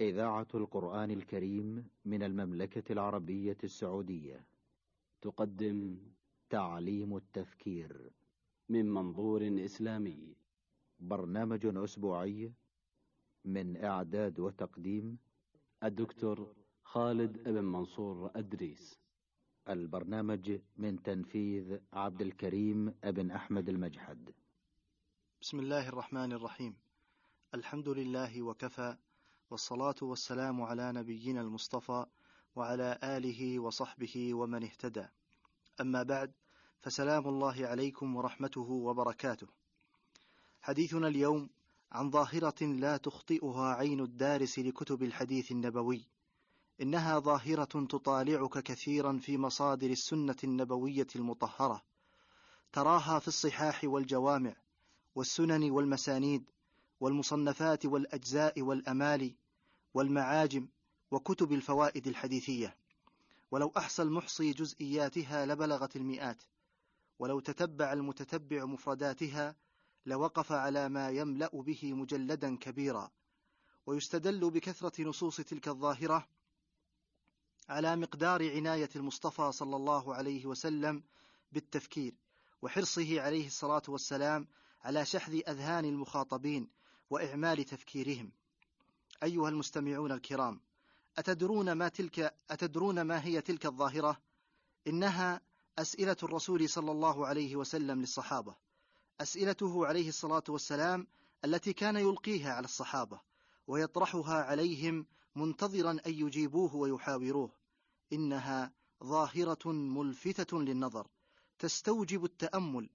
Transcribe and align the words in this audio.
إذاعة 0.00 0.46
القرآن 0.54 1.10
الكريم 1.10 1.88
من 2.04 2.22
المملكة 2.22 2.92
العربية 2.92 3.56
السعودية. 3.64 4.44
تقدم 5.20 5.98
تعليم 6.50 7.16
التفكير. 7.16 8.10
من 8.68 8.90
منظور 8.90 9.64
إسلامي. 9.64 10.36
برنامج 11.00 11.66
أسبوعي 11.76 12.52
من 13.44 13.84
إعداد 13.84 14.40
وتقديم 14.40 15.18
الدكتور 15.84 16.54
خالد 16.82 17.42
بن 17.48 17.64
منصور 17.64 18.30
أدريس. 18.36 19.00
البرنامج 19.68 20.60
من 20.76 21.02
تنفيذ 21.02 21.78
عبد 21.92 22.20
الكريم 22.20 22.94
بن 23.04 23.30
أحمد 23.30 23.68
المجحد. 23.68 24.30
بسم 25.40 25.58
الله 25.58 25.88
الرحمن 25.88 26.32
الرحيم. 26.32 26.76
الحمد 27.54 27.88
لله 27.88 28.42
وكفى 28.42 28.96
والصلاة 29.50 29.94
والسلام 30.02 30.62
على 30.62 30.92
نبينا 30.92 31.40
المصطفى 31.40 32.06
وعلى 32.56 32.98
آله 33.02 33.58
وصحبه 33.58 34.34
ومن 34.34 34.64
اهتدى. 34.64 35.06
أما 35.80 36.02
بعد 36.02 36.32
فسلام 36.80 37.28
الله 37.28 37.66
عليكم 37.66 38.16
ورحمته 38.16 38.70
وبركاته. 38.70 39.46
حديثنا 40.60 41.08
اليوم 41.08 41.50
عن 41.92 42.10
ظاهرة 42.10 42.64
لا 42.64 42.96
تخطئها 42.96 43.74
عين 43.74 44.00
الدارس 44.00 44.58
لكتب 44.58 45.02
الحديث 45.02 45.52
النبوي. 45.52 46.08
إنها 46.82 47.18
ظاهرة 47.18 47.86
تطالعك 47.86 48.58
كثيرا 48.58 49.18
في 49.18 49.38
مصادر 49.38 49.90
السنة 49.90 50.36
النبوية 50.44 51.06
المطهرة. 51.16 51.82
تراها 52.72 53.18
في 53.18 53.28
الصحاح 53.28 53.80
والجوامع 53.84 54.56
والسنن 55.14 55.70
والمسانيد 55.70 56.50
والمصنفات 57.00 57.86
والأجزاء 57.86 58.62
والأمالي 58.62 59.39
والمعاجم 59.94 60.68
وكتب 61.10 61.52
الفوائد 61.52 62.06
الحديثية. 62.06 62.76
ولو 63.50 63.72
أحصى 63.76 64.02
المحصي 64.02 64.52
جزئياتها 64.52 65.46
لبلغت 65.46 65.96
المئات. 65.96 66.42
ولو 67.18 67.40
تتبع 67.40 67.92
المتتبع 67.92 68.64
مفرداتها 68.64 69.56
لوقف 70.06 70.52
على 70.52 70.88
ما 70.88 71.10
يملأ 71.10 71.50
به 71.52 71.94
مجلدا 71.94 72.56
كبيرا. 72.56 73.10
ويستدل 73.86 74.50
بكثرة 74.50 75.02
نصوص 75.02 75.36
تلك 75.36 75.68
الظاهرة 75.68 76.28
على 77.68 77.96
مقدار 77.96 78.56
عناية 78.56 78.88
المصطفى 78.96 79.52
صلى 79.52 79.76
الله 79.76 80.14
عليه 80.14 80.46
وسلم 80.46 81.02
بالتفكير 81.52 82.14
وحرصه 82.62 83.20
عليه 83.20 83.46
الصلاة 83.46 83.82
والسلام 83.88 84.46
على 84.82 85.06
شحذ 85.06 85.40
أذهان 85.48 85.84
المخاطبين 85.84 86.68
وإعمال 87.10 87.64
تفكيرهم. 87.64 88.32
أيها 89.22 89.48
المستمعون 89.48 90.12
الكرام 90.12 90.60
أتدرون 91.18 91.72
ما 91.72 91.88
تلك 91.88 92.34
أتدرون 92.50 93.02
ما 93.02 93.24
هي 93.24 93.40
تلك 93.40 93.66
الظاهرة؟ 93.66 94.20
إنها 94.86 95.40
أسئلة 95.78 96.16
الرسول 96.22 96.68
صلى 96.68 96.90
الله 96.90 97.26
عليه 97.26 97.56
وسلم 97.56 98.00
للصحابة 98.00 98.56
أسئلته 99.20 99.86
عليه 99.86 100.08
الصلاة 100.08 100.44
والسلام 100.48 101.06
التي 101.44 101.72
كان 101.72 101.96
يلقيها 101.96 102.52
على 102.52 102.64
الصحابة 102.64 103.20
ويطرحها 103.66 104.42
عليهم 104.42 105.06
منتظرا 105.36 105.90
أن 105.90 106.00
يجيبوه 106.06 106.76
ويحاوروه 106.76 107.52
إنها 108.12 108.72
ظاهرة 109.04 109.72
ملفتة 109.72 110.62
للنظر 110.62 111.08
تستوجب 111.58 112.24
التأمل 112.24 112.90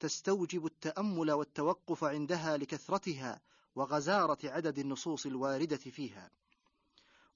تستوجب 0.00 0.66
التأمل 0.66 1.30
والتوقف 1.30 2.04
عندها 2.04 2.56
لكثرتها 2.56 3.40
وغزارة 3.74 4.38
عدد 4.44 4.78
النصوص 4.78 5.26
الواردة 5.26 5.76
فيها. 5.76 6.30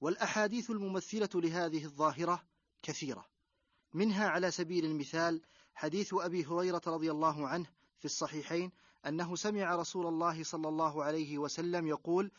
والأحاديث 0.01 0.70
الممثلة 0.70 1.29
لهذه 1.34 1.84
الظاهرة 1.84 2.42
كثيرة. 2.83 3.27
منها 3.95 4.29
على 4.29 4.51
سبيل 4.51 4.84
المثال 4.84 5.42
حديث 5.75 6.14
أبي 6.14 6.45
هريرة 6.45 6.83
رضي 6.86 7.11
الله 7.11 7.48
عنه 7.48 7.67
في 7.98 8.05
الصحيحين 8.05 8.73
أنه 9.07 9.36
سمع 9.36 9.77
رسول 9.77 10.07
الله 10.07 10.45
صلى 10.45 10.69
الله 10.69 11.05
عليه 11.05 11.39
وسلم 11.39 11.86
يقول 11.86 12.30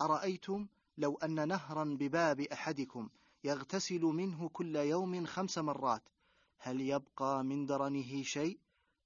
أرأيتم 0.00 0.66
لو 0.98 1.14
أن 1.14 1.48
نهرا 1.48 1.84
بباب 1.84 2.40
أحدكم 2.40 3.08
يغتسل 3.44 4.00
منه 4.00 4.48
كل 4.48 4.76
يوم 4.76 5.26
خمس 5.26 5.58
مرات 5.58 6.08
هل 6.58 6.80
يبقى 6.80 7.44
من 7.44 7.66
درنه 7.66 8.22
شيء؟ 8.22 8.58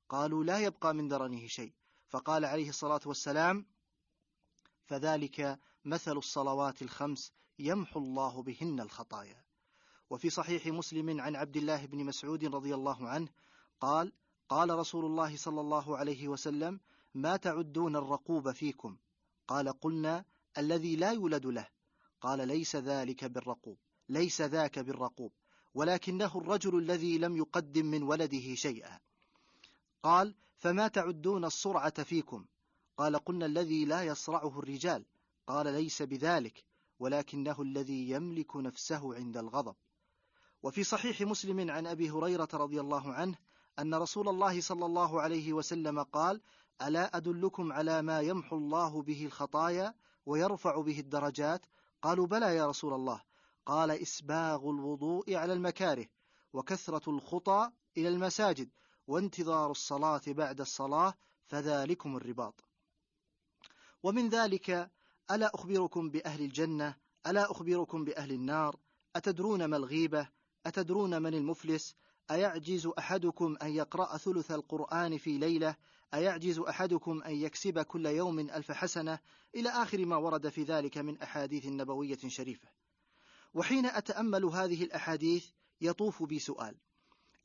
قالوا 0.08 0.44
لا 0.44 0.58
يبقى 0.58 0.94
من 0.94 1.08
درنه 1.08 1.46
شيء. 1.46 1.72
فقال 2.08 2.44
عليه 2.44 2.68
الصلاة 2.68 3.00
والسلام 3.06 3.66
فذلك 4.90 5.58
مثل 5.84 6.16
الصلوات 6.16 6.82
الخمس 6.82 7.32
يمحو 7.58 8.00
الله 8.00 8.42
بهن 8.42 8.80
الخطايا. 8.80 9.44
وفي 10.10 10.30
صحيح 10.30 10.66
مسلم 10.66 11.20
عن 11.20 11.36
عبد 11.36 11.56
الله 11.56 11.86
بن 11.86 12.04
مسعود 12.04 12.44
رضي 12.44 12.74
الله 12.74 13.08
عنه 13.08 13.28
قال 13.80 14.12
قال 14.48 14.70
رسول 14.70 15.04
الله 15.04 15.36
صلى 15.36 15.60
الله 15.60 15.96
عليه 15.96 16.28
وسلم 16.28 16.80
ما 17.14 17.36
تعدون 17.36 17.96
الرقوب 17.96 18.52
فيكم؟ 18.52 18.96
قال 19.48 19.68
قلنا 19.68 20.24
الذي 20.58 20.96
لا 20.96 21.12
يولد 21.12 21.46
له. 21.46 21.68
قال 22.20 22.48
ليس 22.48 22.76
ذلك 22.76 23.24
بالرقوب 23.24 23.78
ليس 24.08 24.42
ذاك 24.42 24.78
بالرقوب 24.78 25.32
ولكنه 25.74 26.38
الرجل 26.38 26.78
الذي 26.78 27.18
لم 27.18 27.36
يقدم 27.36 27.86
من 27.86 28.02
ولده 28.02 28.54
شيئا. 28.54 29.00
قال 30.02 30.34
فما 30.58 30.88
تعدون 30.88 31.44
الصرعة 31.44 32.02
فيكم؟ 32.02 32.46
قال 33.00 33.16
قلنا 33.16 33.46
الذي 33.46 33.84
لا 33.84 34.02
يصرعه 34.02 34.58
الرجال. 34.58 35.04
قال 35.46 35.66
ليس 35.72 36.02
بذلك 36.02 36.64
ولكنه 36.98 37.62
الذي 37.62 38.10
يملك 38.10 38.56
نفسه 38.56 39.14
عند 39.14 39.36
الغضب. 39.36 39.74
وفي 40.62 40.84
صحيح 40.84 41.20
مسلم 41.20 41.70
عن 41.70 41.86
أبي 41.86 42.10
هريرة 42.10 42.48
رضي 42.54 42.80
الله 42.80 43.12
عنه 43.12 43.38
أن 43.78 43.94
رسول 43.94 44.28
الله 44.28 44.60
صلى 44.60 44.86
الله 44.86 45.20
عليه 45.20 45.52
وسلم 45.52 46.02
قال 46.02 46.40
ألا 46.82 47.16
أدلكم 47.16 47.72
على 47.72 48.02
ما 48.02 48.20
يمحو 48.20 48.56
الله 48.56 49.02
به 49.02 49.26
الخطايا 49.26 49.94
ويرفع 50.26 50.80
به 50.80 51.00
الدرجات؟ 51.00 51.66
قالوا 52.02 52.26
بلى 52.26 52.56
يا 52.56 52.66
رسول 52.66 52.94
الله. 52.94 53.22
قال 53.66 53.90
إسباغ 53.90 54.70
الوضوء 54.70 55.34
على 55.34 55.52
المكاره 55.52 56.06
وكثرة 56.52 57.10
الخطى 57.10 57.70
إلى 57.96 58.08
المساجد 58.08 58.70
وانتظار 59.06 59.70
الصلاة 59.70 60.22
بعد 60.26 60.60
الصلاة 60.60 61.14
فذلكم 61.46 62.16
الرباط. 62.16 62.69
ومن 64.02 64.28
ذلك 64.28 64.90
ألا 65.30 65.54
أخبركم 65.54 66.10
بأهل 66.10 66.42
الجنة 66.42 66.96
ألا 67.26 67.50
أخبركم 67.50 68.04
بأهل 68.04 68.32
النار؟ 68.32 68.76
أتدرون 69.16 69.64
ما 69.64 69.76
الغيبة؟ 69.76 70.28
أتدرون 70.66 71.22
من 71.22 71.34
المفلس؟ 71.34 71.94
أيعجز 72.30 72.86
أحدكم 72.98 73.56
أن 73.62 73.70
يقرأ 73.70 74.16
ثلث 74.16 74.50
القرآن 74.50 75.18
في 75.18 75.38
ليلة؟ 75.38 75.76
أيعجز 76.14 76.58
أحدكم 76.58 77.22
أن 77.22 77.34
يكسب 77.34 77.78
كل 77.78 78.06
يوم 78.06 78.38
ألف 78.38 78.72
حسنة؟ 78.72 79.18
إلى 79.54 79.68
آخر 79.68 80.06
ما 80.06 80.16
ورد 80.16 80.48
في 80.48 80.62
ذلك 80.62 80.98
من 80.98 81.18
أحاديث 81.22 81.66
نبوية 81.66 82.18
شريفة. 82.26 82.68
وحين 83.54 83.86
أتأمل 83.86 84.44
هذه 84.44 84.84
الأحاديث 84.84 85.46
يطوف 85.80 86.22
بي 86.22 86.38
سؤال. 86.38 86.76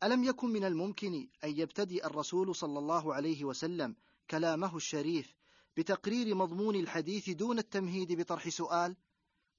ألم 0.03 0.23
يكن 0.23 0.49
من 0.49 0.63
الممكن 0.63 1.27
أن 1.43 1.59
يبتدئ 1.59 2.05
الرسول 2.05 2.55
صلى 2.55 2.79
الله 2.79 3.13
عليه 3.13 3.45
وسلم 3.45 3.95
كلامه 4.29 4.75
الشريف 4.75 5.35
بتقرير 5.77 6.35
مضمون 6.35 6.75
الحديث 6.75 7.29
دون 7.29 7.59
التمهيد 7.59 8.11
بطرح 8.11 8.49
سؤال؟ 8.49 8.95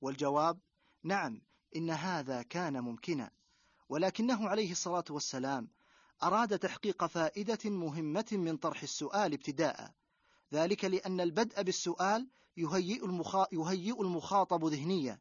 والجواب 0.01 0.59
نعم 1.03 1.43
إن 1.77 1.91
هذا 1.91 2.43
كان 2.43 2.81
ممكنا. 2.81 3.31
ولكنه 3.89 4.49
عليه 4.49 4.73
الصلاة 4.73 5.05
والسلام 5.11 5.69
أراد 6.23 6.59
تحقيق 6.59 7.07
فائدة 7.07 7.71
مهمة 7.71 8.27
من 8.33 8.57
طرح 8.57 8.83
السؤال 8.83 9.33
ابتداء. 9.33 9.95
ذلك 10.53 10.85
لأن 10.85 11.21
البدء 11.21 11.63
بالسؤال 11.63 12.29
يهيئ, 12.57 13.05
المخا... 13.05 13.47
يهيئ 13.53 14.01
المخاطب 14.01 14.65
ذهنيا 14.65 15.21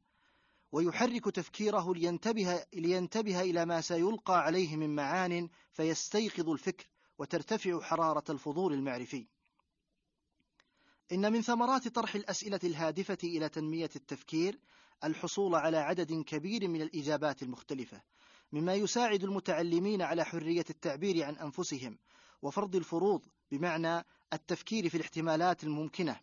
ويحرك 0.71 1.25
تفكيره 1.25 1.93
لينتبه 1.93 2.65
لينتبه 2.73 3.41
إلى 3.41 3.65
ما 3.65 3.81
سيلقى 3.81 4.43
عليه 4.43 4.75
من 4.75 4.95
معان 4.95 5.49
فيستيقظ 5.71 6.49
الفكر 6.49 6.87
وترتفع 7.17 7.81
حرارة 7.81 8.23
الفضول 8.31 8.73
المعرفي. 8.73 9.27
إن 11.11 11.31
من 11.31 11.41
ثمرات 11.41 11.87
طرح 11.87 12.15
الأسئلة 12.15 12.59
الهادفة 12.63 13.17
إلى 13.23 13.49
تنمية 13.49 13.89
التفكير 13.95 14.59
الحصول 15.03 15.55
على 15.55 15.77
عدد 15.77 16.13
كبير 16.13 16.67
من 16.67 16.81
الإجابات 16.81 17.43
المختلفة، 17.43 18.01
مما 18.51 18.73
يساعد 18.73 19.23
المتعلمين 19.23 20.01
على 20.01 20.25
حرية 20.25 20.65
التعبير 20.69 21.23
عن 21.23 21.35
أنفسهم 21.35 21.97
وفرض 22.41 22.75
الفروض 22.75 23.25
بمعنى 23.51 24.05
التفكير 24.33 24.89
في 24.89 24.97
الاحتمالات 24.97 25.63
الممكنة، 25.63 26.19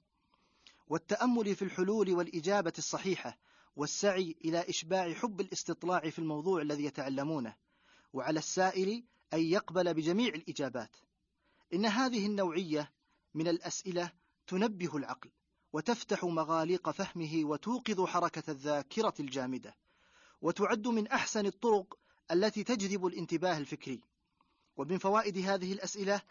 والتأمل 0.89 1.55
في 1.57 1.63
الحلول 1.63 2.15
والإجابة 2.15 2.73
الصحيحة، 2.79 3.39
والسعي 3.77 4.37
إلى 4.45 4.69
إشباع 4.69 5.13
حب 5.13 5.41
الاستطلاع 5.41 6.11
في 6.11 6.19
الموضوع 6.19 6.63
الذي 6.63 6.85
يتعلمونه، 6.85 7.55
وعلى 8.13 8.39
السائل 8.39 9.05
أن 9.33 9.41
يقبل 9.41 9.95
بجميع 9.95 10.29
الإجابات. 10.29 10.97
إن 11.75 11.87
هذه 11.87 12.27
النوعية 12.27 12.93
من 13.35 13.49
الأسئلة 13.49 14.22
تنبه 14.47 14.97
العقل 14.97 15.31
وتفتح 15.73 16.25
مغاليق 16.25 16.91
فهمه 16.91 17.45
وتوقظ 17.45 18.05
حركة 18.05 18.51
الذاكرة 18.51 19.15
الجامدة 19.21 19.77
وتعد 20.41 20.89
من 20.89 21.09
أحسن 21.09 21.47
الطرق 21.47 21.99
التي 22.31 22.65
تجذب 22.65 23.07
الانتباه 23.07 23.59
الفكري. 23.59 24.01
ومن 24.77 24.99
فوائد 24.99 25.39
هذه 25.39 25.73
الأسئلة 25.73 26.23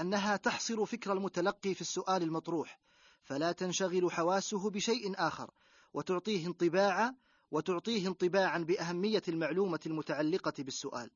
أنها 0.00 0.36
تحصر 0.36 0.84
فكر 0.86 1.12
المتلقي 1.12 1.74
في 1.74 1.80
السؤال 1.80 2.22
المطروح 2.22 2.80
فلا 3.22 3.52
تنشغل 3.52 4.12
حواسه 4.12 4.70
بشيء 4.70 5.14
آخر 5.16 5.50
وتعطيه 5.94 6.46
انطباعا 6.46 7.14
وتعطيه 7.50 8.08
انطباعا 8.08 8.58
بأهمية 8.58 9.22
المعلومة 9.28 9.80
المتعلقة 9.86 10.52
بالسؤال. 10.58 11.10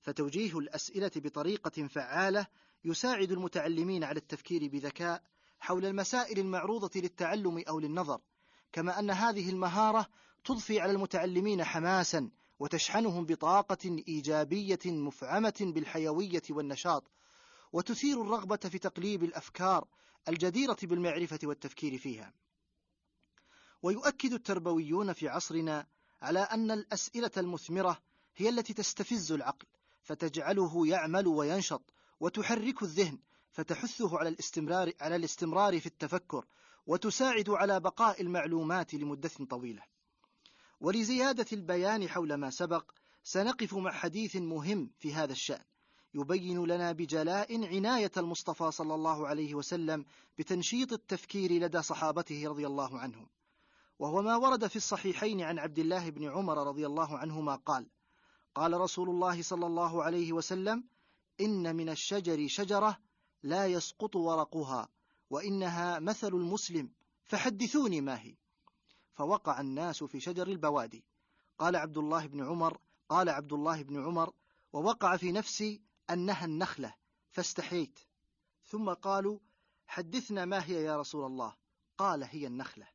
فتوجيه 0.00 0.58
الأسئلة 0.58 1.10
بطريقة 1.16 1.86
فعالة 1.88 2.46
يساعد 2.84 3.32
المتعلمين 3.32 4.04
على 4.04 4.18
التفكير 4.18 4.68
بذكاء 4.68 5.22
حول 5.62 5.86
المسائل 5.86 6.38
المعروضة 6.38 7.00
للتعلم 7.00 7.64
أو 7.68 7.80
للنظر 7.80 8.20
كما 8.72 8.98
أن 8.98 9.10
هذه 9.10 9.50
المهارة 9.50 10.06
تضفي 10.44 10.80
على 10.80 10.92
المتعلمين 10.92 11.64
حماسا 11.64 12.30
وتشحنهم 12.58 13.26
بطاقة 13.26 14.02
إيجابية 14.08 14.78
مفعمة 14.86 15.54
بالحيوية 15.60 16.42
والنشاط 16.50 17.10
وتثير 17.72 18.22
الرغبة 18.22 18.56
في 18.56 18.78
تقليب 18.78 19.24
الأفكار 19.24 19.88
الجديرة 20.28 20.76
بالمعرفة 20.82 21.38
والتفكير 21.44 21.98
فيها. 21.98 22.32
ويؤكد 23.82 24.32
التربويون 24.32 25.12
في 25.12 25.28
عصرنا 25.28 25.86
على 26.22 26.40
أن 26.40 26.70
الأسئلة 26.70 27.30
المثمرة 27.36 28.02
هي 28.36 28.48
التي 28.48 28.74
تستفز 28.74 29.32
العقل 29.32 29.66
فتجعله 30.02 30.86
يعمل 30.86 31.26
وينشط 31.26 31.82
وتحرك 32.20 32.82
الذهن 32.82 33.18
فتحثه 33.52 34.18
على 34.18 34.28
الاستمرار 34.28 34.92
على 35.00 35.16
الاستمرار 35.16 35.80
في 35.80 35.86
التفكر 35.86 36.44
وتساعد 36.86 37.50
على 37.50 37.80
بقاء 37.80 38.22
المعلومات 38.22 38.94
لمدة 38.94 39.30
طويلة. 39.50 39.82
ولزيادة 40.80 41.46
البيان 41.52 42.08
حول 42.08 42.34
ما 42.34 42.50
سبق 42.50 42.90
سنقف 43.24 43.74
مع 43.74 43.92
حديث 43.92 44.36
مهم 44.36 44.90
في 44.98 45.14
هذا 45.14 45.32
الشأن 45.32 45.64
يبين 46.14 46.64
لنا 46.64 46.92
بجلاء 46.92 47.66
عناية 47.66 48.12
المصطفى 48.16 48.70
صلى 48.70 48.94
الله 48.94 49.26
عليه 49.26 49.54
وسلم 49.54 50.04
بتنشيط 50.38 50.92
التفكير 50.92 51.52
لدى 51.52 51.82
صحابته 51.82 52.48
رضي 52.48 52.66
الله 52.66 52.98
عنهم. 52.98 53.28
وهو 53.98 54.22
ما 54.22 54.36
ورد 54.36 54.66
في 54.66 54.76
الصحيحين 54.76 55.40
عن 55.40 55.58
عبد 55.58 55.78
الله 55.78 56.10
بن 56.10 56.28
عمر 56.28 56.66
رضي 56.68 56.86
الله 56.86 57.18
عنهما 57.18 57.54
قال: 57.54 57.86
قال 58.54 58.80
رسول 58.80 59.10
الله 59.10 59.42
صلى 59.42 59.66
الله 59.66 60.02
عليه 60.02 60.32
وسلم: 60.32 60.84
إن 61.40 61.76
من 61.76 61.88
الشجر 61.88 62.48
شجرة 62.48 62.98
لا 63.42 63.66
يسقط 63.66 64.16
ورقها 64.16 64.88
وإنها 65.30 65.98
مثل 65.98 66.28
المسلم 66.28 66.90
فحدثوني 67.24 68.00
ما 68.00 68.20
هي. 68.20 68.36
فوقع 69.14 69.60
الناس 69.60 70.04
في 70.04 70.20
شجر 70.20 70.48
البوادي. 70.48 71.04
قال 71.58 71.76
عبد 71.76 71.98
الله 71.98 72.26
بن 72.26 72.44
عمر 72.44 72.78
قال 73.08 73.28
عبد 73.28 73.52
الله 73.52 73.82
بن 73.82 74.04
عمر 74.04 74.32
ووقع 74.72 75.16
في 75.16 75.32
نفسي 75.32 75.82
أنها 76.10 76.44
النخلة 76.44 76.94
فاستحييت. 77.30 77.98
ثم 78.64 78.90
قالوا 78.90 79.38
حدثنا 79.86 80.44
ما 80.44 80.64
هي 80.64 80.84
يا 80.84 80.96
رسول 80.96 81.26
الله؟ 81.26 81.56
قال 81.98 82.24
هي 82.24 82.46
النخلة. 82.46 82.88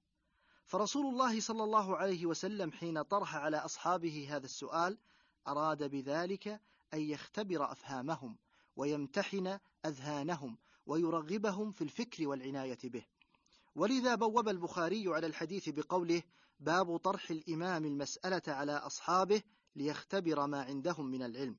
فرسول 0.65 1.05
الله 1.05 1.39
صلى 1.39 1.63
الله 1.63 1.97
عليه 1.97 2.25
وسلم 2.25 2.71
حين 2.71 3.01
طرح 3.01 3.35
على 3.35 3.57
أصحابه 3.57 4.27
هذا 4.29 4.45
السؤال 4.45 4.97
أراد 5.47 5.83
بذلك 5.83 6.47
أن 6.93 6.99
يختبر 6.99 7.71
أفهامهم. 7.71 8.37
ويمتحن 8.77 9.59
أذهانهم 9.85 10.57
ويرغبهم 10.85 11.71
في 11.71 11.81
الفكر 11.81 12.27
والعناية 12.27 12.77
به. 12.83 13.05
ولذا 13.75 14.15
بوب 14.15 14.49
البخاري 14.49 15.07
على 15.07 15.27
الحديث 15.27 15.69
بقوله 15.69 16.23
باب 16.59 16.97
طرح 16.97 17.31
الإمام 17.31 17.85
المسألة 17.85 18.41
على 18.47 18.71
أصحابه 18.71 19.41
ليختبر 19.75 20.47
ما 20.47 20.61
عندهم 20.61 21.05
من 21.05 21.23
العلم. 21.23 21.57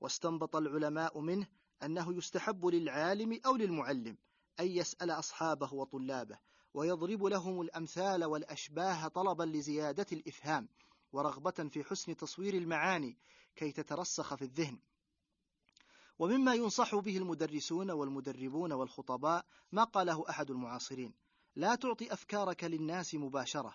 واستنبط 0.00 0.56
العلماء 0.56 1.20
منه 1.20 1.46
أنه 1.82 2.16
يستحب 2.16 2.66
للعالم 2.66 3.40
أو 3.46 3.56
للمعلم 3.56 4.16
أن 4.60 4.66
يسأل 4.66 5.10
أصحابه 5.10 5.74
وطلابه 5.74 6.38
ويضرب 6.74 7.24
لهم 7.24 7.60
الأمثال 7.60 8.24
والأشباه 8.24 9.08
طلبا 9.08 9.42
لزيادة 9.44 10.06
الإفهام 10.12 10.68
ورغبة 11.12 11.68
في 11.70 11.84
حسن 11.84 12.16
تصوير 12.16 12.54
المعاني 12.54 13.16
كي 13.56 13.72
تترسخ 13.72 14.34
في 14.34 14.42
الذهن. 14.42 14.78
ومما 16.18 16.54
ينصح 16.54 16.94
به 16.94 17.16
المدرسون 17.16 17.90
والمدربون 17.90 18.72
والخطباء 18.72 19.46
ما 19.72 19.84
قاله 19.84 20.24
أحد 20.30 20.50
المعاصرين 20.50 21.14
لا 21.56 21.74
تعطي 21.74 22.12
أفكارك 22.12 22.64
للناس 22.64 23.14
مباشرة 23.14 23.74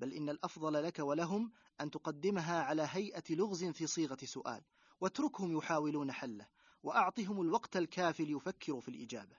بل 0.00 0.12
إن 0.12 0.28
الأفضل 0.28 0.72
لك 0.84 0.98
ولهم 0.98 1.52
أن 1.80 1.90
تقدمها 1.90 2.62
على 2.62 2.88
هيئة 2.90 3.22
لغز 3.30 3.64
في 3.64 3.86
صيغة 3.86 4.18
سؤال 4.24 4.62
واتركهم 5.00 5.56
يحاولون 5.56 6.12
حله 6.12 6.46
وأعطهم 6.82 7.40
الوقت 7.40 7.76
الكافي 7.76 8.24
ليفكروا 8.24 8.80
في 8.80 8.88
الإجابة. 8.88 9.36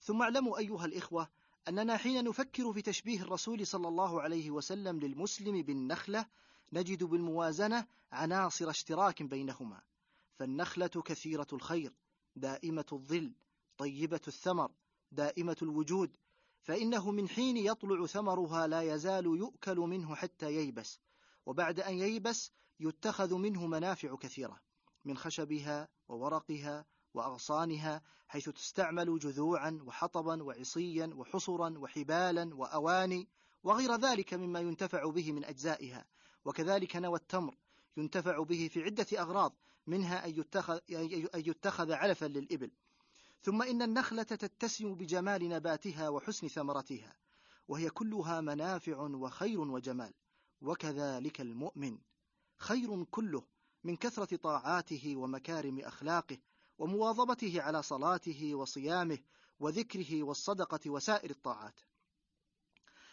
ثم 0.00 0.22
اعلموا 0.22 0.58
أيها 0.58 0.84
الإخوة 0.84 1.28
أننا 1.68 1.96
حين 1.96 2.24
نفكر 2.24 2.72
في 2.72 2.82
تشبيه 2.82 3.20
الرسول 3.22 3.66
صلى 3.66 3.88
الله 3.88 4.22
عليه 4.22 4.50
وسلم 4.50 5.00
للمسلم 5.00 5.62
بالنخلة 5.62 6.26
نجد 6.72 7.04
بالموازنة 7.04 7.86
عناصر 8.12 8.70
اشتراك 8.70 9.22
بينهما. 9.22 9.80
فالنخلة 10.36 10.86
كثيرة 10.86 11.46
الخير 11.52 11.94
دائمة 12.36 12.86
الظل 12.92 13.34
طيبة 13.78 14.20
الثمر 14.28 14.72
دائمة 15.12 15.56
الوجود 15.62 16.16
فإنه 16.62 17.10
من 17.10 17.28
حين 17.28 17.56
يطلع 17.56 18.06
ثمرها 18.06 18.66
لا 18.66 18.82
يزال 18.82 19.26
يؤكل 19.26 19.76
منه 19.76 20.14
حتى 20.14 20.54
ييبس 20.54 21.00
وبعد 21.46 21.80
أن 21.80 21.94
ييبس 21.94 22.52
يتخذ 22.80 23.34
منه 23.34 23.66
منافع 23.66 24.16
كثيرة 24.16 24.60
من 25.04 25.16
خشبها 25.16 25.88
وورقها 26.08 26.84
وأغصانها 27.14 28.02
حيث 28.28 28.48
تستعمل 28.48 29.18
جذوعا 29.18 29.80
وحطبا 29.86 30.42
وعصيا 30.42 31.10
وحصرا 31.14 31.78
وحبالا 31.78 32.54
وأواني 32.54 33.28
وغير 33.62 33.94
ذلك 33.96 34.34
مما 34.34 34.60
ينتفع 34.60 35.10
به 35.10 35.32
من 35.32 35.44
أجزائها 35.44 36.04
وكذلك 36.44 36.96
نوى 36.96 37.18
التمر 37.18 37.56
ينتفع 37.96 38.42
به 38.42 38.68
في 38.72 38.82
عدة 38.82 39.06
أغراض 39.12 39.56
منها 39.86 40.26
أن 40.26 40.30
يتخذ, 40.40 40.78
أن 41.34 41.42
يتخذ 41.46 41.92
علفا 41.92 42.26
للإبل. 42.26 42.70
ثم 43.42 43.62
إن 43.62 43.82
النخلة 43.82 44.22
تتسم 44.22 44.94
بجمال 44.94 45.48
نباتها 45.48 46.08
وحسن 46.08 46.48
ثمرتها 46.48 47.16
وهي 47.68 47.90
كلها 47.90 48.40
منافع 48.40 49.00
وخير 49.00 49.60
وجمال. 49.60 50.14
وكذلك 50.60 51.40
المؤمن. 51.40 51.98
خير 52.58 53.04
كله 53.04 53.42
من 53.84 53.96
كثرة 53.96 54.36
طاعاته 54.36 55.16
ومكارم 55.16 55.80
أخلاقه 55.80 56.38
ومواظبته 56.78 57.62
على 57.62 57.82
صلاته 57.82 58.54
وصيامه 58.54 59.18
وذكره 59.60 60.22
والصدقة 60.22 60.90
وسائر 60.90 61.30
الطاعات. 61.30 61.80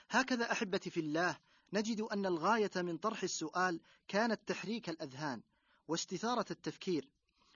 هكذا 0.09 0.51
أحبتي 0.51 0.89
في 0.89 0.99
الله 0.99 1.37
نجد 1.73 2.01
أن 2.01 2.25
الغاية 2.25 2.71
من 2.75 2.97
طرح 2.97 3.23
السؤال 3.23 3.81
كانت 4.07 4.39
تحريك 4.47 4.89
الأذهان 4.89 5.41
واستثارة 5.87 6.45
التفكير 6.51 7.09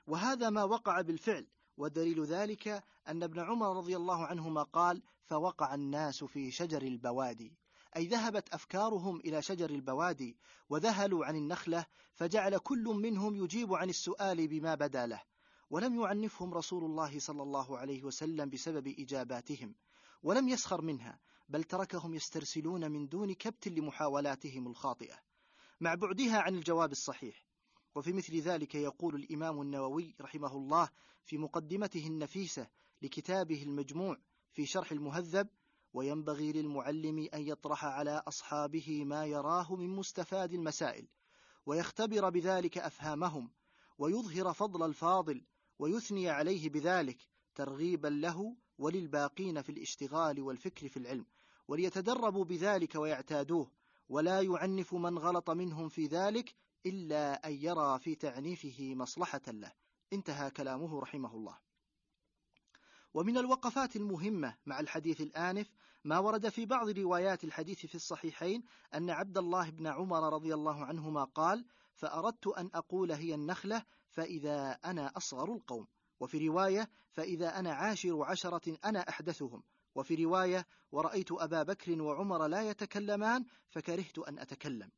وهذا 0.08 0.50
ما 0.50 0.64
وقع 0.64 1.02
بالفعل 1.02 1.48
ودليل 1.78 2.24
ذلك 2.24 2.84
أن 3.08 3.24
ابن 3.24 3.40
عمر 3.40 3.78
رضي 3.78 3.96
الله 3.96 4.26
عنهما 4.26 4.64
قال 4.64 5.02
فوقع 5.24 5.74
الناس 5.74 6.24
في 6.24 6.52
شجر 6.52 6.82
البوادي 6.82 7.54
أي 7.98 8.06
ذهبت 8.08 8.54
أفكارهم 8.54 9.20
إلى 9.20 9.42
شجر 9.42 9.70
البوادي 9.70 10.38
وذهلوا 10.70 11.26
عن 11.26 11.36
النخلة 11.36 11.86
فجعل 12.14 12.58
كل 12.58 12.84
منهم 12.84 13.36
يجيب 13.36 13.74
عن 13.74 13.90
السؤال 13.90 14.48
بما 14.48 14.76
بدا 14.76 15.08
له. 15.08 15.22
ولم 15.70 16.02
يعنفهم 16.02 16.54
رسول 16.54 16.84
الله 16.84 17.20
صلى 17.20 17.44
الله 17.44 17.78
عليه 17.78 18.04
وسلم 18.04 18.50
بسبب 18.50 18.96
إجاباتهم 19.00 19.76
ولم 20.24 20.50
يسخر 20.50 20.82
منها 20.82 21.20
بل 21.50 21.64
تركهم 21.64 22.14
يسترسلون 22.14 22.92
من 22.92 23.08
دون 23.08 23.34
كبت 23.34 23.68
لمحاولاتهم 23.68 24.68
الخاطئة 24.68 25.16
مع 25.82 25.96
بعدها 25.96 26.38
عن 26.38 26.56
الجواب 26.56 26.92
الصحيح. 26.92 27.44
وفي 27.96 28.14
مثل 28.14 28.40
ذلك 28.40 28.76
يقول 28.76 29.16
الإمام 29.16 29.62
النووي 29.62 30.16
رحمه 30.22 30.58
الله 30.58 30.90
في 31.26 31.38
مقدمته 31.38 32.08
النفيسة 32.08 32.68
لكتابه 33.02 33.64
المجموع 33.64 34.18
في 34.54 34.66
شرح 34.66 34.92
المهذب 34.92 35.48
وينبغي 35.94 36.52
للمعلم 36.52 37.30
أن 37.34 37.48
يطرح 37.48 37.86
على 37.86 38.24
أصحابه 38.28 39.06
ما 39.06 39.26
يراه 39.26 39.76
من 39.76 39.90
مستفاد 39.90 40.54
المسائل 40.54 41.08
ويختبر 41.66 42.30
بذلك 42.30 42.78
أفهامهم 42.78 43.52
ويظهر 43.98 44.54
فضل 44.54 44.86
الفاضل 44.86 45.46
ويثني 45.80 46.30
عليه 46.30 46.70
بذلك 46.70 47.28
ترغيبا 47.56 48.08
له 48.08 48.56
وللباقين 48.78 49.62
في 49.62 49.70
الاشتغال 49.70 50.42
والفكر 50.42 50.88
في 50.88 50.98
العلم. 50.98 51.26
وليتدربوا 51.68 52.46
بذلك 52.46 52.96
ويعتادوه 52.96 53.72
ولا 54.10 54.42
يعنف 54.42 54.94
من 54.94 55.18
غلط 55.18 55.50
منهم 55.50 55.90
في 55.90 56.06
ذلك 56.06 56.56
إلا 56.86 57.48
أن 57.48 57.54
يرى 57.54 58.00
في 58.00 58.16
تعنيفه 58.16 58.96
مصلحة 58.96 59.42
له. 59.48 59.72
انتهى 60.14 60.52
كلامه 60.52 61.00
رحمه 61.00 61.36
الله. 61.36 61.58
ومن 63.14 63.38
الوقفات 63.38 63.96
المهمة 63.96 64.56
مع 64.66 64.80
الحديث 64.80 65.22
الآنف 65.22 65.72
ما 66.04 66.20
ورد 66.20 66.50
في 66.50 66.66
بعض 66.66 66.90
روايات 66.90 67.44
الحديث 67.44 67.86
في 67.86 67.96
الصحيحين 67.96 68.64
أن 68.96 69.10
عبد 69.10 69.38
الله 69.38 69.70
بن 69.70 69.88
عمر 69.88 70.34
رضي 70.34 70.54
الله 70.54 70.86
عنهما 70.86 71.24
قال 71.24 71.66
فأردت 71.96 72.48
أن 72.48 72.70
أقول 72.74 73.12
هي 73.12 73.36
النخلة 73.36 73.84
فإذا 74.10 74.72
أنا 74.86 75.18
أصغر 75.18 75.54
القوم. 75.54 75.88
وفي 76.20 76.48
رواية 76.48 76.90
فإذا 77.12 77.60
أنا 77.60 77.74
عاشر 77.74 78.24
عشرة 78.24 78.78
أنا 78.86 79.00
أحدثهم. 79.10 79.64
وفي 79.98 80.26
رواية 80.26 80.68
ورأيت 80.92 81.32
أبا 81.32 81.64
بكر 81.64 82.02
وعمر 82.02 82.48
لا 82.48 82.70
يتكلمان 82.70 83.46
فكرهت 83.70 84.20
أن 84.20 84.40
أتكلم. 84.40 84.92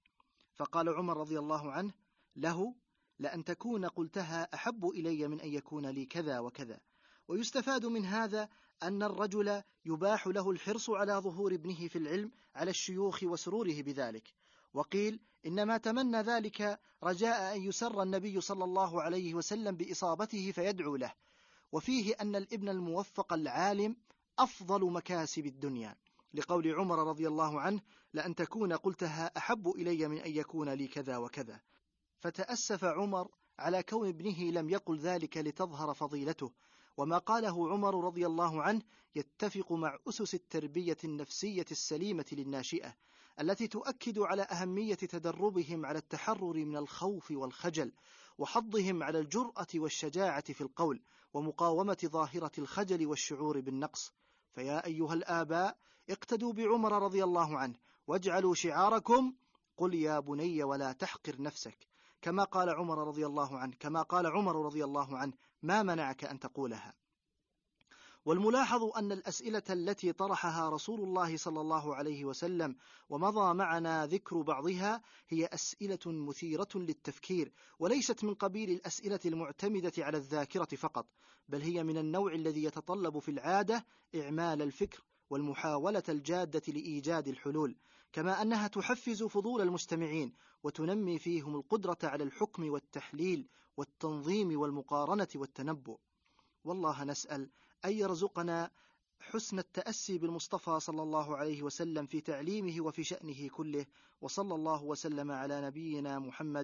فقال 0.55 0.89
عمر 0.89 1.17
رضي 1.17 1.39
الله 1.39 1.71
عنه 1.71 1.93
له 2.35 2.75
لأن 3.19 3.43
تكون 3.43 3.85
قلتها 3.85 4.53
أحب 4.53 4.85
إلي 4.85 5.27
من 5.27 5.41
أن 5.41 5.53
يكون 5.53 5.85
لي 5.87 6.05
كذا 6.05 6.39
وكذا. 6.39 6.79
ويستفاد 7.27 7.85
من 7.85 8.05
هذا 8.05 8.49
أن 8.83 9.03
الرجل 9.03 9.63
يباح 9.85 10.27
له 10.27 10.51
الحرص 10.51 10.89
على 10.89 11.13
ظهور 11.13 11.53
ابنه 11.53 11.87
في 11.87 11.97
العلم 11.97 12.31
على 12.55 12.71
الشيوخ 12.71 13.23
وسروره 13.23 13.81
بذلك. 13.81 14.33
وقيل 14.73 15.19
إنما 15.45 15.77
تمنى 15.77 16.17
ذلك 16.17 16.79
رجاء 17.03 17.55
أن 17.55 17.61
يسر 17.61 18.03
النبي 18.03 18.41
صلى 18.41 18.63
الله 18.63 19.01
عليه 19.01 19.33
وسلم 19.33 19.75
بإصابته 19.75 20.51
فيدعو 20.51 20.95
له. 20.95 21.13
وفيه 21.71 22.15
أن 22.21 22.35
الابن 22.35 22.69
الموفق 22.69 23.33
العالم 23.33 23.95
أفضل 24.39 24.91
مكاسب 24.91 25.45
الدنيا. 25.45 25.95
لقول 26.33 26.73
عمر 26.73 27.07
رضي 27.07 27.27
الله 27.27 27.61
عنه 27.61 27.81
لأن 28.13 28.35
تكون 28.35 28.73
قلتها 28.73 29.31
أحب 29.37 29.67
إلي 29.67 30.07
من 30.07 30.17
أن 30.17 30.31
يكون 30.31 30.69
لي 30.69 30.87
كذا 30.87 31.17
وكذا. 31.17 31.61
فتأسف 32.19 32.83
عمر 32.83 33.27
على 33.59 33.83
كون 33.83 34.07
ابنه 34.07 34.43
لم 34.43 34.69
يقل 34.69 34.99
ذلك 34.99 35.37
لتظهر 35.37 35.93
فضيلته. 35.93 36.51
وما 36.97 37.17
قاله 37.17 37.69
عمر 37.69 38.05
رضي 38.05 38.25
الله 38.25 38.63
عنه 38.63 38.81
يتفق 39.15 39.71
مع 39.71 39.97
أسس 40.09 40.33
التربية 40.35 40.97
النفسية 41.03 41.65
السليمة 41.71 42.25
للناشئة 42.31 42.95
التي 43.39 43.67
تؤكد 43.67 44.19
على 44.19 44.41
أهمية 44.41 44.95
تدربهم 44.95 45.85
على 45.85 45.99
التحرر 45.99 46.65
من 46.65 46.77
الخوف 46.77 47.31
والخجل 47.31 47.91
وحضهم 48.37 49.03
على 49.03 49.19
الجرأة 49.19 49.67
والشجاعة 49.75 50.53
في 50.53 50.61
القول 50.61 51.01
ومقاومة 51.33 51.97
ظاهرة 52.05 52.51
الخجل 52.57 53.07
والشعور 53.07 53.59
بالنقص. 53.59 54.11
فيا 54.59 54.85
أيها 54.85 55.13
الآباء 55.13 55.77
اقتدوا 56.09 56.53
بعمر 56.53 57.03
رضي 57.03 57.23
الله 57.23 57.57
عنه 57.57 57.75
واجعلوا 58.07 58.55
شعاركم 58.55 59.33
قل 59.77 59.93
يا 59.93 60.19
بني 60.19 60.63
ولا 60.63 60.91
تحقر 60.91 61.41
نفسك. 61.41 61.77
كما 62.21 62.43
قال 62.43 62.69
عمر 62.69 63.07
رضي 63.07 63.25
الله 63.25 63.57
عنه 63.57 63.73
كما 63.79 64.01
قال 64.01 64.27
عمر 64.27 64.65
رضي 64.65 64.83
الله 64.83 65.17
عنه 65.17 65.33
ما 65.61 65.83
منعك 65.83 66.25
أن 66.25 66.39
تقولها؟ 66.39 66.93
والملاحظ 68.29 68.83
أن 68.97 69.11
الأسئلة 69.11 69.63
التي 69.69 70.13
طرحها 70.13 70.69
رسول 70.69 70.99
الله 71.01 71.37
صلى 71.37 71.61
الله 71.61 71.95
عليه 71.95 72.25
وسلم 72.25 72.75
ومضى 73.09 73.53
معنا 73.53 74.05
ذكر 74.05 74.41
بعضها 74.41 75.01
هي 75.29 75.45
أسئلة 75.45 75.99
مثيرة 76.05 76.67
للتفكير 76.75 77.51
وليست 77.79 78.23
من 78.23 78.33
قبيل 78.33 78.69
الأسئلة 78.69 79.19
المعتمدة 79.25 79.91
على 79.97 80.17
الذاكرة 80.17 80.75
فقط 80.75 81.05
بل 81.47 81.61
هي 81.61 81.83
من 81.83 81.97
النوع 81.97 82.33
الذي 82.33 82.63
يتطلب 82.63 83.19
في 83.19 83.31
العادة 83.31 83.85
إعمال 84.15 84.61
الفكر 84.61 85.03
والمحاولة 85.29 86.03
الجادة 86.09 86.73
لإيجاد 86.73 87.27
الحلول 87.27 87.75
كما 88.13 88.41
أنها 88.41 88.67
تحفز 88.67 89.23
فضول 89.23 89.61
المستمعين 89.61 90.33
وتنمي 90.63 91.19
فيهم 91.19 91.55
القدرة 91.55 91.97
على 92.03 92.23
الحكم 92.23 92.69
والتحليل 92.69 93.47
والتنظيم 93.77 94.59
والمقارنة 94.59 95.27
والتنبؤ. 95.35 95.97
والله 96.63 97.03
نسأل 97.03 97.49
أن 97.85 97.91
يرزقنا 97.91 98.71
حسن 99.19 99.59
التأسي 99.59 100.17
بالمصطفى 100.17 100.79
صلى 100.79 101.03
الله 101.03 101.37
عليه 101.37 101.63
وسلم 101.63 102.05
في 102.05 102.21
تعليمه 102.21 102.81
وفي 102.81 103.03
شأنه 103.03 103.47
كله 103.49 103.85
وصلى 104.21 104.55
الله 104.55 104.83
وسلم 104.83 105.31
على 105.31 105.61
نبينا 105.61 106.19
محمد 106.19 106.57